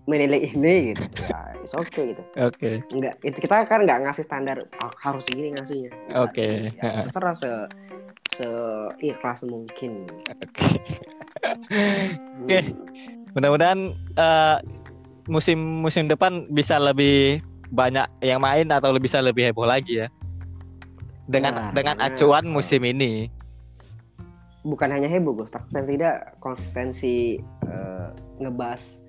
[0.05, 1.03] menilai ini gitu.
[1.23, 2.23] Ya it's okay gitu.
[2.35, 2.83] Oke.
[2.91, 5.91] Enggak itu kita kan nggak ngasih standar "Ah, harus begini ngasihnya.
[6.11, 6.19] Nggak.
[6.19, 6.49] Oke.
[6.75, 7.51] ya, terserah se
[8.35, 8.47] se
[9.01, 10.11] ikhlas mungkin.
[10.35, 10.67] Oke.
[12.43, 12.59] Oke.
[13.31, 14.57] mudah-mudahan eh,
[15.31, 17.39] musim musim depan bisa lebih
[17.71, 20.09] banyak yang main atau bisa lebih heboh lagi ya.
[21.31, 23.31] Dengan Nah, dengan karena- acuan musim ini
[24.61, 29.01] bukan hanya heboh Gus tapi tidak konsistensi eh, ngebahas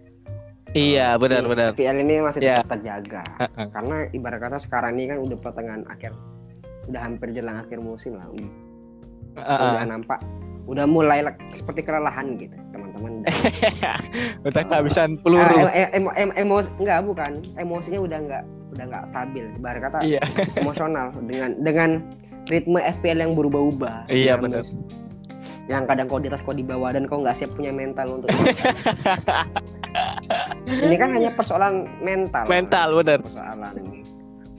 [0.71, 2.63] iya eh, benar-benar PL ini masih Ya.
[2.63, 3.23] tetap terjaga.
[3.43, 3.67] Heeh.
[3.75, 6.15] karena ibarat kata sekarang ini kan udah pertengahan akhir
[6.89, 8.25] udah hampir jelang akhir musim lah.
[8.31, 8.49] Udah,
[9.37, 9.69] Heeh.
[9.75, 10.19] udah nampak
[10.65, 11.19] udah mulai
[11.51, 13.25] seperti kelelahan gitu teman-teman.
[14.47, 15.67] Udah kehabisan peluru.
[15.73, 17.31] Em- em- em- em- emosi enggak bukan.
[17.57, 19.45] Emosinya udah enggak udah enggak stabil.
[19.57, 20.21] Ibarat kata iya.
[20.57, 21.89] emosional dengan dengan
[22.47, 24.09] ritme FPL yang berubah-ubah.
[24.09, 24.77] Iya, dinamis.
[25.71, 28.27] Yang kadang kau di atas kau di bawah dan kau nggak siap punya mental untuk
[30.67, 32.43] ini kan hanya persoalan mental.
[32.47, 33.19] Mental bener.
[33.23, 33.75] Persoalan.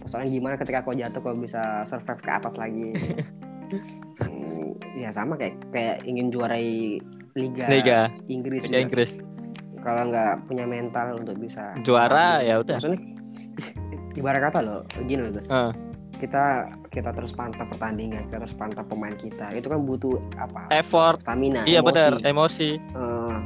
[0.01, 2.97] Persoalan gimana ketika kau jatuh kau bisa survive ke atas lagi.
[4.21, 7.01] Hmm, ya sama kayak kayak ingin juarai
[7.37, 8.01] liga, Liga.
[8.29, 8.81] Inggris Liga.
[8.85, 9.11] Inggris.
[9.85, 12.79] Kalau nggak punya mental untuk bisa Juara, ya udah.
[12.79, 13.01] maksudnya
[14.19, 15.73] ibarat kata loh gini loh guys Heeh.
[16.21, 21.19] kita kita terus pantau pertandingan kita terus pantau pemain kita itu kan butuh apa effort
[21.19, 21.89] stamina iya emosi.
[21.89, 23.37] benar emosi Eh,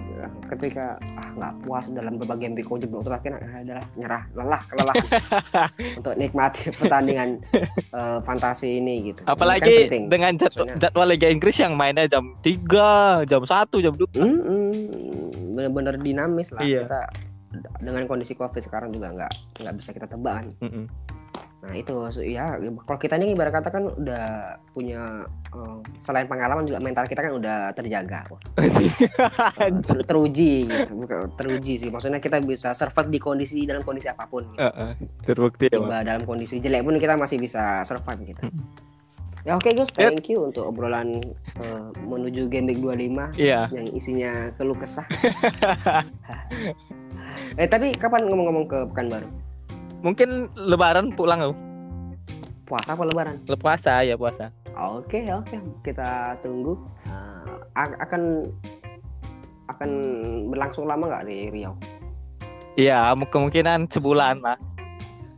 [0.49, 4.61] ketika ah nggak puas dalam berbagai game kau jeblok terus akhirnya ah, adalah nyerah lelah
[4.67, 5.07] kelelahan
[5.99, 7.39] untuk nikmati pertandingan
[7.73, 10.05] eh, fantasi ini gitu Ini kan apalagi penting.
[10.09, 13.47] dengan jad- Maksudnya- jadwal Liga Inggris yang mainnya jam 3 jam 1
[13.79, 14.71] jam 2 Mm-mm.
[15.53, 16.83] bener-bener dinamis lah Iya.
[16.85, 17.01] kita
[17.81, 20.47] dengan kondisi covid sekarang juga nggak nggak bisa kita tebak kan.
[20.61, 20.85] Mm-mm.
[21.67, 21.91] Nah itu
[22.23, 22.55] ya
[22.87, 24.25] kalau kita ini ibarat kata kan udah
[24.71, 28.23] punya eh, selain pengalaman juga mental kita kan udah terjaga
[29.83, 34.25] ter- teruji gitu Bukan, teruji sih maksudnya kita bisa survive di kondisi dalam kondisi apa
[34.25, 34.63] pun gitu.
[34.63, 34.91] Heeh.
[35.21, 35.75] terbukti ya.
[35.75, 38.63] Tiba dalam kondisi jelek pun kita masih bisa survive gitu Mm.
[39.43, 39.99] ya oke Gus Yep.
[40.13, 41.19] thank you untuk obrolan
[41.57, 45.07] eh, menuju game week 25 iya yang isinya keluh kesah.
[47.57, 49.31] eh tapi kapan ngomong-ngomong ke Pekanbaru?
[50.07, 51.55] Mungkin lebaran pulang aku
[52.63, 53.37] Puasa apa Lebaran?
[53.57, 56.75] puasa ya puasa Oke oke kita tunggu.
[57.73, 58.43] A- akan
[59.67, 59.91] akan
[60.47, 61.75] berlangsung lama nggak di Riau?
[62.75, 64.59] iya mu- kemungkinan sebulan lah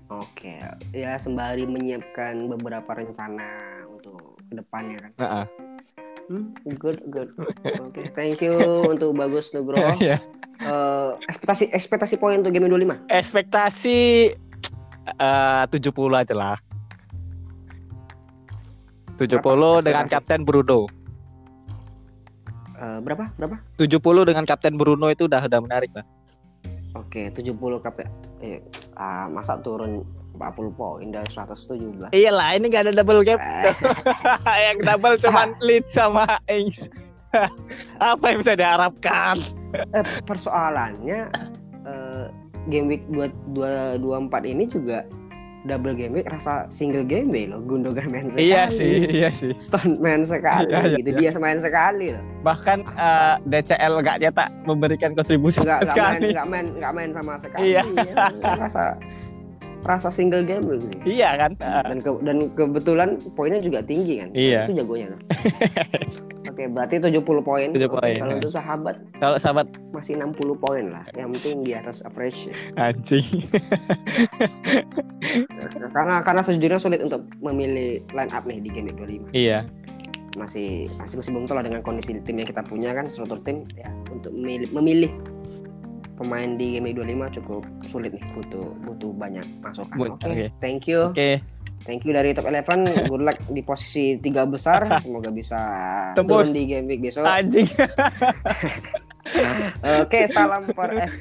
[0.08, 0.56] Oke
[0.90, 3.44] ya sembari menyiapkan beberapa rencana
[3.86, 5.12] untuk ke depannya kan.
[5.18, 5.44] Heeh.
[6.26, 7.28] Hmm, good good.
[7.78, 9.96] Oke thank you untuk bagus Nugroho.
[10.00, 10.16] Iya.
[10.58, 13.98] Eh, ekspektasi ekspektasi poin untuk game 25 ekspektasi
[15.16, 16.56] eh 70 aja lah
[19.16, 20.06] 70 Berapa dengan?
[20.06, 20.86] Kapten Bruno
[22.78, 23.58] Eh, berapa berapa?
[23.74, 26.06] 70 dengan Kapten Bruno itu udah udah menarik lah
[26.96, 27.98] Oke, 70 KP.
[28.40, 28.58] Eh,
[28.94, 30.02] ah, masa turun
[30.34, 32.10] 40 poin dari 117.
[32.12, 33.74] iyalah ini gak ada double gap Eh,
[34.70, 36.86] yang double cuman Leeds sama Ings
[38.00, 39.42] apa yang bisa diharapkan
[39.74, 41.26] eh, persoalannya
[41.84, 42.24] eh,
[42.68, 45.04] game week 2 24 ini juga
[45.66, 47.60] double game week rasa single game week loh.
[47.66, 48.46] Gundogan main sekali.
[48.48, 51.10] iya sih iya sih Stone main sekali Iya, iya, gitu.
[51.18, 52.22] Dia main sekali loh.
[52.46, 56.92] bahkan eh, DCL gak nyetak memberikan kontribusi Enggak sama enggak main sekali enggak main enggak
[56.94, 57.60] main sama sekali.
[57.74, 57.82] Iya.
[57.84, 58.14] Ya,
[58.56, 58.82] rasa
[59.88, 60.86] rasa single game gitu.
[61.08, 61.52] Iya kan?
[61.58, 64.28] Dan ke, dan kebetulan poinnya juga tinggi kan.
[64.36, 64.68] Iya.
[64.68, 65.16] Itu jagonya.
[65.16, 65.20] tuh.
[66.52, 67.68] Oke, berarti 70 poin.
[67.70, 68.38] 70 Oke, poin, Kalau ya.
[68.42, 71.04] untuk sahabat Kalau sahabat masih 60 poin lah.
[71.14, 72.50] Yang penting di atas average.
[72.74, 73.26] anjing.
[75.54, 79.32] Nah, karena karena sejujurnya sulit untuk memilih line up nih di game week 25.
[79.32, 79.64] iya.
[80.36, 83.66] Masih masih masih belum tahu lah dengan kondisi tim yang kita punya kan struktur tim
[83.74, 85.10] ya untuk memilih, memilih
[86.18, 90.18] pemain di game week 25 cukup sulit nih butuh butuh banyak masukan.
[90.18, 90.46] Oke, oke.
[90.58, 91.14] thank you.
[91.14, 91.38] Oke.
[91.86, 93.06] Thank you dari top 11.
[93.06, 94.82] Good luck di posisi tiga besar.
[95.06, 95.60] Semoga bisa
[96.18, 96.50] Tembus.
[96.50, 97.22] turun di game week besok.
[97.22, 97.70] Anjing.
[100.02, 101.14] Oke, salam per F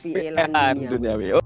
[0.00, 0.36] FPL
[0.92, 1.39] dunia.